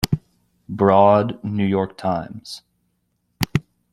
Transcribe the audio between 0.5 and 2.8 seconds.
Broad, New York Times.